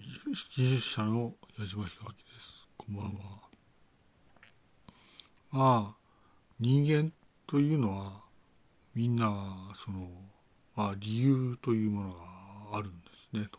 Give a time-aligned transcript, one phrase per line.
[0.00, 2.66] 技術者の矢島弘明です。
[2.78, 3.10] こんばんは。
[5.50, 5.96] まあ、
[6.58, 7.12] 人間
[7.46, 8.22] というのは、
[8.94, 10.08] みんな、その、
[10.74, 13.58] まあ、理由というものがあるんですね、と。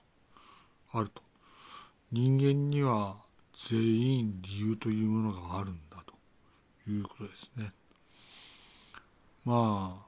[0.93, 1.21] あると。
[2.11, 3.17] 人間には
[3.69, 7.71] 全員理由というものがあるんだということですね。
[9.45, 10.05] まあ、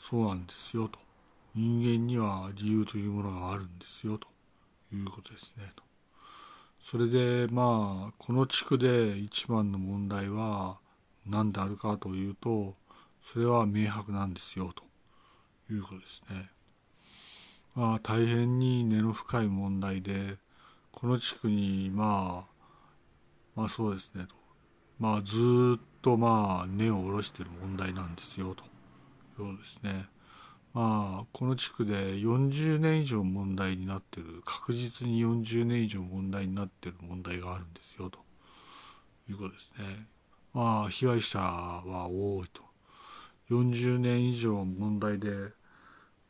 [0.00, 0.98] そうなんですよと。
[1.54, 4.37] 人間には理由というものがあるんですよと。
[4.92, 5.72] いうことですね。
[6.80, 10.78] それでまあこの地区で一番の問題は
[11.26, 12.76] 何であるかというと
[13.32, 14.84] それは明白なんですよと
[15.72, 16.50] いうことですね。
[17.74, 20.38] まあ大変に根の深い問題で
[20.92, 22.58] この地区にまあ
[23.54, 24.34] まあそうですねと
[24.98, 28.64] まあずっとまあ根を下ろしてる問題なんですよと
[29.42, 30.08] いうことですね。
[30.78, 38.20] まあ、この地区で40年以上問題になってる確実に40年以上問題になってる問題があるんですよと
[39.28, 40.06] いうことですね。
[40.54, 42.62] まあ被害者は多いと
[43.50, 45.30] 40年以上問題で、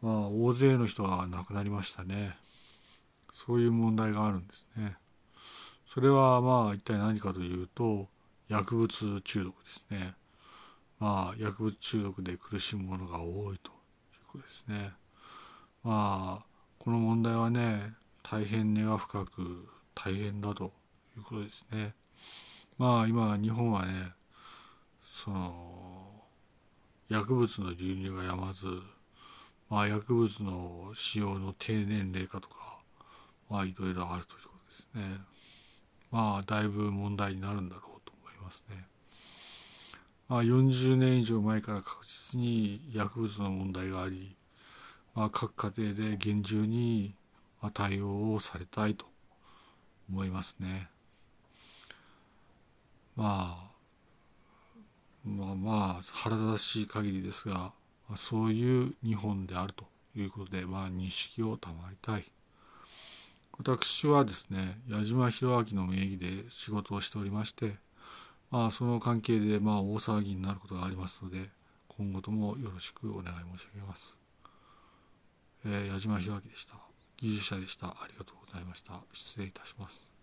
[0.00, 2.38] まあ、大勢の人が亡くなりましたね
[3.30, 4.96] そういう問題があるんですね。
[5.92, 8.08] それはまあ一体何かというと
[8.48, 10.14] 薬物中毒ですね。
[10.98, 13.77] まあ薬物中毒で苦しむ者が多いと
[14.28, 14.92] ことですね。
[15.82, 16.46] まあ
[16.78, 20.72] この問題はね大変根が深く大変だと
[21.16, 21.94] いうことですね。
[22.76, 24.12] まあ今日本はね
[25.02, 26.22] その
[27.08, 28.66] 薬物の流入がやまず、
[29.70, 32.78] まあ、薬物の使用の低年齢化とか
[33.48, 35.20] まあいろいろあるということですね。
[36.10, 38.86] まあだいぶ問題になるんだろうと思いますね。
[40.28, 44.36] まあ、40年以上前から確実に薬物の問題があり、
[45.14, 47.14] まあ、各家庭で厳重に
[47.72, 49.06] 対応をされたいと
[50.10, 50.90] 思いますね。
[53.16, 53.70] ま
[55.26, 57.72] あ、まあまあ腹立たしい限りですが、
[58.14, 62.30] そういう日本であるということで、まあ、認識を賜りたい。
[63.58, 67.74] 私はですね矢島弘明の名義で仕事をしておりまして
[68.50, 71.50] まあ、その関係でまあ大騒ぎになることがありますので
[71.88, 74.16] 今後ともよろしくお願い申し上げます。
[75.66, 76.74] えー、矢島弘明でした。
[77.16, 77.88] 技術者でした。
[77.88, 79.00] ありがとうございました。
[79.12, 80.17] 失礼いたします。